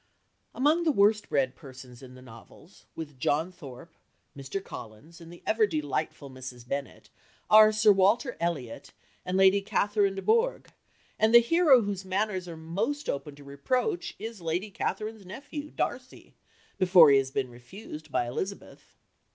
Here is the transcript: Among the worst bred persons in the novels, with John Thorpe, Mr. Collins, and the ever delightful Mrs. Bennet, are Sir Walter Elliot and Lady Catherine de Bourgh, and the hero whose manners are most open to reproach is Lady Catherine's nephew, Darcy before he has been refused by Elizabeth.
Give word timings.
Among 0.55 0.81
the 0.81 0.91
worst 0.91 1.29
bred 1.29 1.55
persons 1.55 2.01
in 2.01 2.15
the 2.15 2.23
novels, 2.23 2.87
with 2.95 3.19
John 3.19 3.51
Thorpe, 3.51 3.93
Mr. 4.35 4.59
Collins, 4.63 5.21
and 5.21 5.31
the 5.31 5.43
ever 5.45 5.67
delightful 5.67 6.27
Mrs. 6.27 6.67
Bennet, 6.67 7.09
are 7.51 7.71
Sir 7.71 7.91
Walter 7.91 8.35
Elliot 8.39 8.93
and 9.27 9.37
Lady 9.37 9.61
Catherine 9.61 10.15
de 10.15 10.23
Bourgh, 10.23 10.69
and 11.19 11.35
the 11.35 11.39
hero 11.39 11.83
whose 11.83 12.03
manners 12.03 12.47
are 12.47 12.57
most 12.57 13.07
open 13.09 13.35
to 13.35 13.43
reproach 13.43 14.15
is 14.17 14.41
Lady 14.41 14.71
Catherine's 14.71 15.23
nephew, 15.23 15.69
Darcy 15.69 16.33
before 16.79 17.11
he 17.11 17.19
has 17.19 17.29
been 17.29 17.51
refused 17.51 18.11
by 18.11 18.25
Elizabeth. 18.27 18.95